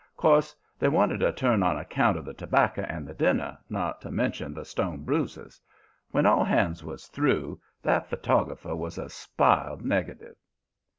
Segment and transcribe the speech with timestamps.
[0.17, 4.09] 'Course they wanted a turn on account of the tobacco and the dinner, not to
[4.09, 5.61] mention the stone bruises.
[6.09, 10.37] When all hands was through, that photographer was a spiled negative.